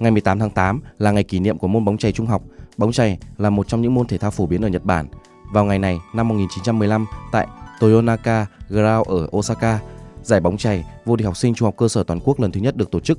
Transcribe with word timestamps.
Ngày 0.00 0.10
18 0.10 0.38
tháng 0.38 0.50
8 0.50 0.80
là 0.98 1.10
ngày 1.10 1.24
kỷ 1.24 1.40
niệm 1.40 1.58
của 1.58 1.68
môn 1.68 1.84
bóng 1.84 1.98
chày 1.98 2.12
trung 2.12 2.26
học. 2.26 2.42
Bóng 2.76 2.92
chày 2.92 3.18
là 3.38 3.50
một 3.50 3.68
trong 3.68 3.82
những 3.82 3.94
môn 3.94 4.06
thể 4.06 4.18
thao 4.18 4.30
phổ 4.30 4.46
biến 4.46 4.64
ở 4.64 4.68
Nhật 4.68 4.84
Bản. 4.84 5.06
Vào 5.52 5.64
ngày 5.64 5.78
này 5.78 5.98
năm 6.14 6.28
1915 6.28 7.06
tại 7.32 7.46
Toyonaka 7.80 8.46
Ground 8.68 9.08
ở 9.08 9.28
Osaka, 9.36 9.78
giải 10.22 10.40
bóng 10.40 10.56
chày 10.56 10.84
vô 11.04 11.16
địch 11.16 11.26
học 11.26 11.36
sinh 11.36 11.54
trung 11.54 11.66
học 11.66 11.74
cơ 11.76 11.88
sở 11.88 12.02
toàn 12.02 12.20
quốc 12.24 12.40
lần 12.40 12.52
thứ 12.52 12.60
nhất 12.60 12.76
được 12.76 12.90
tổ 12.90 13.00
chức. 13.00 13.18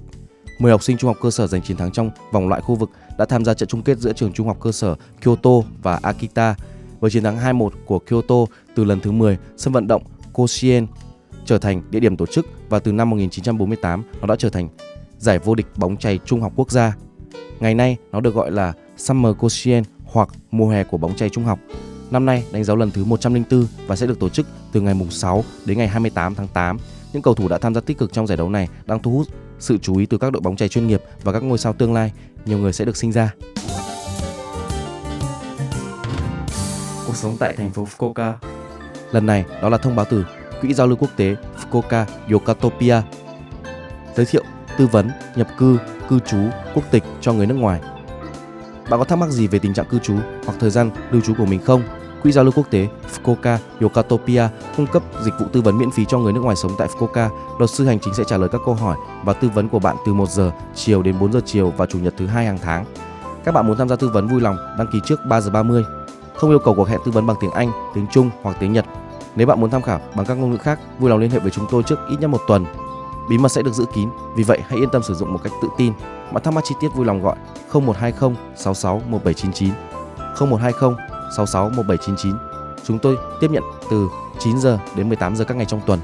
10 0.59 0.71
học 0.71 0.83
sinh 0.83 0.97
trung 0.97 1.07
học 1.07 1.17
cơ 1.21 1.31
sở 1.31 1.47
giành 1.47 1.61
chiến 1.61 1.77
thắng 1.77 1.91
trong 1.91 2.09
vòng 2.31 2.47
loại 2.47 2.61
khu 2.61 2.75
vực 2.75 2.89
đã 3.17 3.25
tham 3.25 3.45
gia 3.45 3.53
trận 3.53 3.69
chung 3.69 3.81
kết 3.81 3.97
giữa 3.97 4.13
trường 4.13 4.33
trung 4.33 4.47
học 4.47 4.57
cơ 4.61 4.71
sở 4.71 4.95
Kyoto 5.23 5.51
và 5.83 5.99
Akita. 6.03 6.55
Với 6.99 7.11
chiến 7.11 7.23
thắng 7.23 7.37
2-1 7.37 7.69
của 7.85 7.99
Kyoto 7.99 8.35
từ 8.75 8.83
lần 8.83 8.99
thứ 8.99 9.11
10, 9.11 9.37
sân 9.57 9.73
vận 9.73 9.87
động 9.87 10.03
Koshien 10.33 10.87
trở 11.45 11.57
thành 11.57 11.81
địa 11.89 11.99
điểm 11.99 12.17
tổ 12.17 12.25
chức 12.25 12.45
và 12.69 12.79
từ 12.79 12.91
năm 12.91 13.09
1948 13.09 14.03
nó 14.21 14.27
đã 14.27 14.35
trở 14.35 14.49
thành 14.49 14.69
giải 15.21 15.39
vô 15.39 15.55
địch 15.55 15.67
bóng 15.75 15.97
chày 15.97 16.19
trung 16.25 16.41
học 16.41 16.53
quốc 16.55 16.71
gia. 16.71 16.95
Ngày 17.59 17.75
nay 17.75 17.97
nó 18.11 18.19
được 18.19 18.35
gọi 18.35 18.51
là 18.51 18.73
Summer 18.97 19.35
Koshien 19.39 19.83
hoặc 20.03 20.29
mùa 20.51 20.69
hè 20.69 20.83
của 20.83 20.97
bóng 20.97 21.15
chày 21.15 21.29
trung 21.29 21.43
học. 21.43 21.59
Năm 22.11 22.25
nay 22.25 22.43
đánh 22.51 22.63
dấu 22.63 22.75
lần 22.75 22.91
thứ 22.91 23.03
104 23.05 23.65
và 23.87 23.95
sẽ 23.95 24.07
được 24.07 24.19
tổ 24.19 24.29
chức 24.29 24.47
từ 24.71 24.81
ngày 24.81 24.93
mùng 24.93 25.11
6 25.11 25.43
đến 25.65 25.77
ngày 25.77 25.87
28 25.87 26.35
tháng 26.35 26.47
8. 26.47 26.77
Những 27.13 27.21
cầu 27.21 27.33
thủ 27.33 27.47
đã 27.47 27.57
tham 27.57 27.75
gia 27.75 27.81
tích 27.81 27.97
cực 27.97 28.13
trong 28.13 28.27
giải 28.27 28.37
đấu 28.37 28.49
này 28.49 28.67
đang 28.85 28.99
thu 28.99 29.11
hút 29.11 29.27
sự 29.59 29.77
chú 29.77 29.97
ý 29.97 30.05
từ 30.05 30.17
các 30.17 30.31
đội 30.31 30.41
bóng 30.41 30.55
chày 30.55 30.69
chuyên 30.69 30.87
nghiệp 30.87 31.01
và 31.23 31.31
các 31.31 31.43
ngôi 31.43 31.57
sao 31.57 31.73
tương 31.73 31.93
lai. 31.93 32.11
Nhiều 32.45 32.57
người 32.57 32.73
sẽ 32.73 32.85
được 32.85 32.97
sinh 32.97 33.11
ra. 33.11 33.33
Cuộc 37.07 37.15
sống 37.15 37.37
tại 37.39 37.55
thành 37.57 37.71
phố 37.71 37.87
Fukuoka. 37.97 38.33
Lần 39.11 39.25
này 39.25 39.45
đó 39.61 39.69
là 39.69 39.77
thông 39.77 39.95
báo 39.95 40.05
từ 40.09 40.25
Quỹ 40.61 40.73
giao 40.73 40.87
lưu 40.87 40.97
quốc 40.99 41.09
tế 41.15 41.35
Fukuoka 41.61 42.05
Yokatopia 42.31 43.01
giới 44.15 44.25
thiệu 44.25 44.43
tư 44.77 44.87
vấn, 44.87 45.09
nhập 45.35 45.47
cư, 45.57 45.77
cư 46.09 46.19
trú, 46.19 46.37
quốc 46.75 46.83
tịch 46.91 47.03
cho 47.21 47.33
người 47.33 47.45
nước 47.45 47.55
ngoài. 47.55 47.81
Bạn 48.89 48.99
có 48.99 49.03
thắc 49.03 49.17
mắc 49.17 49.29
gì 49.29 49.47
về 49.47 49.59
tình 49.59 49.73
trạng 49.73 49.85
cư 49.85 49.99
trú 49.99 50.15
hoặc 50.45 50.53
thời 50.59 50.69
gian 50.69 50.91
lưu 51.11 51.21
trú 51.21 51.33
của 51.37 51.45
mình 51.45 51.59
không? 51.65 51.83
Quỹ 52.23 52.31
giao 52.31 52.43
lưu 52.43 52.53
quốc 52.55 52.67
tế 52.69 52.87
Fukuoka 53.13 53.57
Yokatopia 53.81 54.47
cung 54.77 54.87
cấp 54.87 55.03
dịch 55.23 55.33
vụ 55.39 55.45
tư 55.53 55.61
vấn 55.61 55.77
miễn 55.77 55.91
phí 55.91 56.05
cho 56.05 56.17
người 56.17 56.33
nước 56.33 56.39
ngoài 56.39 56.55
sống 56.55 56.71
tại 56.77 56.87
Fukuoka. 56.87 57.29
Luật 57.59 57.69
sư 57.69 57.85
hành 57.85 57.99
chính 57.99 58.13
sẽ 58.13 58.23
trả 58.27 58.37
lời 58.37 58.49
các 58.51 58.61
câu 58.65 58.73
hỏi 58.73 58.97
và 59.23 59.33
tư 59.33 59.49
vấn 59.49 59.69
của 59.69 59.79
bạn 59.79 59.95
từ 60.05 60.13
1 60.13 60.29
giờ 60.29 60.51
chiều 60.75 61.01
đến 61.01 61.19
4 61.19 61.33
giờ 61.33 61.41
chiều 61.45 61.73
và 61.77 61.85
chủ 61.85 61.99
nhật 61.99 62.13
thứ 62.17 62.27
hai 62.27 62.45
hàng 62.45 62.57
tháng. 62.61 62.85
Các 63.43 63.51
bạn 63.51 63.67
muốn 63.67 63.77
tham 63.77 63.89
gia 63.89 63.95
tư 63.95 64.09
vấn 64.13 64.27
vui 64.27 64.41
lòng 64.41 64.57
đăng 64.77 64.87
ký 64.93 64.99
trước 65.05 65.19
3 65.25 65.41
giờ 65.41 65.51
30. 65.51 65.83
Không 66.35 66.49
yêu 66.49 66.59
cầu 66.59 66.73
cuộc 66.75 66.87
hẹn 66.87 66.99
tư 67.05 67.11
vấn 67.11 67.27
bằng 67.27 67.37
tiếng 67.41 67.51
Anh, 67.51 67.71
tiếng 67.95 68.07
Trung 68.11 68.29
hoặc 68.41 68.57
tiếng 68.59 68.73
Nhật. 68.73 68.85
Nếu 69.35 69.47
bạn 69.47 69.61
muốn 69.61 69.69
tham 69.69 69.81
khảo 69.81 69.99
bằng 70.15 70.25
các 70.25 70.33
ngôn 70.33 70.51
ngữ 70.51 70.57
khác, 70.57 70.79
vui 70.99 71.09
lòng 71.09 71.19
liên 71.19 71.31
hệ 71.31 71.39
với 71.39 71.51
chúng 71.51 71.65
tôi 71.71 71.83
trước 71.83 71.99
ít 72.09 72.17
nhất 72.19 72.27
một 72.27 72.41
tuần 72.47 72.65
bí 73.31 73.37
mật 73.37 73.49
sẽ 73.49 73.61
được 73.61 73.73
giữ 73.73 73.85
kín. 73.93 74.09
Vì 74.35 74.43
vậy, 74.43 74.59
hãy 74.67 74.79
yên 74.79 74.89
tâm 74.89 75.03
sử 75.03 75.13
dụng 75.13 75.33
một 75.33 75.39
cách 75.43 75.53
tự 75.61 75.67
tin. 75.77 75.93
Bạn 76.31 76.43
thắc 76.43 76.53
mắc 76.53 76.63
chi 76.67 76.75
tiết 76.79 76.87
vui 76.95 77.05
lòng 77.05 77.21
gọi 77.21 77.35
0120 77.73 78.35
66 78.55 79.01
1799 79.07 79.73
0120 80.39 80.93
66 81.37 81.69
1799 81.69 82.33
chúng 82.83 82.99
tôi 82.99 83.17
tiếp 83.41 83.51
nhận 83.51 83.63
từ 83.91 84.09
9 84.39 84.59
giờ 84.59 84.79
đến 84.95 85.09
18 85.09 85.35
giờ 85.35 85.45
các 85.45 85.57
ngày 85.57 85.65
trong 85.65 85.81
tuần. 85.85 85.99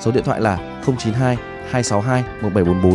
Số 0.00 0.10
điện 0.10 0.24
thoại 0.24 0.40
là 0.40 0.58
092 0.86 1.36
262 1.70 2.24
1744 2.42 2.94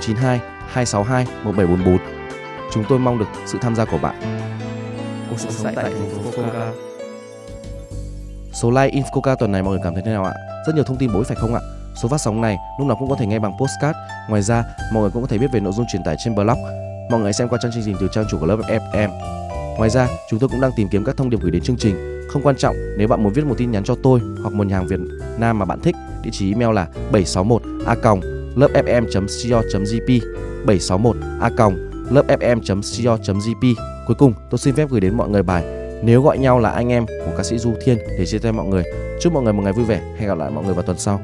092 0.00 0.40
262 0.66 1.26
1744. 1.44 1.98
Chúng 2.72 2.84
tôi 2.88 2.98
mong 2.98 3.18
được 3.18 3.26
sự 3.46 3.58
tham 3.60 3.76
gia 3.76 3.84
của 3.84 3.98
bạn. 3.98 4.14
Cuộc 5.30 5.36
sống 5.38 5.74
tại 5.74 5.84
thành 5.84 6.10
phố 6.10 6.30
Fukuoka. 6.30 6.72
Số 8.52 8.70
like 8.70 8.88
in 8.88 9.02
Fukuoka 9.02 9.36
tuần 9.36 9.52
này 9.52 9.62
mọi 9.62 9.70
người 9.70 9.80
cảm 9.84 9.94
thấy 9.94 10.02
thế 10.06 10.12
nào 10.12 10.24
ạ? 10.24 10.34
Rất 10.66 10.74
nhiều 10.74 10.84
thông 10.84 10.96
tin 10.96 11.12
bổ 11.12 11.18
ích 11.18 11.28
phải 11.28 11.36
không 11.36 11.54
ạ? 11.54 11.60
Số 12.02 12.08
phát 12.08 12.20
sóng 12.20 12.40
này 12.40 12.58
lúc 12.78 12.88
nào 12.88 12.96
cũng 13.00 13.10
có 13.10 13.16
thể 13.16 13.26
nghe 13.26 13.38
bằng 13.38 13.52
postcard. 13.60 13.98
Ngoài 14.28 14.42
ra, 14.42 14.64
mọi 14.92 15.02
người 15.02 15.10
cũng 15.10 15.22
có 15.22 15.28
thể 15.28 15.38
biết 15.38 15.52
về 15.52 15.60
nội 15.60 15.72
dung 15.72 15.86
truyền 15.92 16.02
tải 16.04 16.16
trên 16.24 16.34
blog. 16.34 16.58
Mọi 17.10 17.20
người 17.20 17.32
xem 17.32 17.48
qua 17.48 17.58
trang 17.62 17.72
chương 17.72 17.82
trình 17.84 17.96
từ 18.00 18.08
trang 18.12 18.24
chủ 18.30 18.38
của 18.40 18.46
lớp 18.46 18.56
FM. 18.68 19.10
Ngoài 19.76 19.90
ra, 19.90 20.08
chúng 20.30 20.40
tôi 20.40 20.48
cũng 20.48 20.60
đang 20.60 20.70
tìm 20.76 20.88
kiếm 20.88 21.04
các 21.04 21.16
thông 21.16 21.30
điệp 21.30 21.40
gửi 21.40 21.50
đến 21.50 21.62
chương 21.62 21.76
trình. 21.76 21.96
Không 22.28 22.42
quan 22.42 22.56
trọng 22.56 22.76
nếu 22.98 23.08
bạn 23.08 23.22
muốn 23.22 23.32
viết 23.32 23.46
một 23.46 23.54
tin 23.58 23.70
nhắn 23.70 23.84
cho 23.84 23.96
tôi 24.02 24.20
hoặc 24.42 24.54
một 24.54 24.66
nhà 24.66 24.76
hàng 24.76 24.86
Việt 24.86 25.00
Nam 25.38 25.58
mà 25.58 25.64
bạn 25.64 25.80
thích, 25.80 25.96
địa 26.22 26.30
chỉ 26.32 26.52
email 26.52 26.74
là 26.74 26.86
761 27.12 27.62
a 27.86 27.94
lớpfm.co.jp 28.56 30.20
761 30.66 31.16
a 31.40 31.50
lớpfm.co.jp. 32.10 33.74
Cuối 34.06 34.16
cùng, 34.18 34.32
tôi 34.50 34.58
xin 34.58 34.74
phép 34.74 34.90
gửi 34.90 35.00
đến 35.00 35.16
mọi 35.16 35.28
người 35.28 35.42
bài 35.42 35.64
Nếu 36.04 36.22
gọi 36.22 36.38
nhau 36.38 36.58
là 36.58 36.70
anh 36.70 36.88
em 36.88 37.06
của 37.06 37.32
ca 37.36 37.42
sĩ 37.42 37.58
Du 37.58 37.74
Thiên 37.84 37.98
để 38.18 38.26
chia 38.26 38.38
tay 38.38 38.52
mọi 38.52 38.66
người. 38.66 38.84
Chúc 39.20 39.32
mọi 39.32 39.42
người 39.42 39.52
một 39.52 39.62
ngày 39.62 39.72
vui 39.72 39.84
vẻ. 39.84 40.00
Hẹn 40.18 40.28
gặp 40.28 40.38
lại 40.38 40.50
mọi 40.50 40.64
người 40.64 40.74
vào 40.74 40.82
tuần 40.82 40.98
sau. 40.98 41.20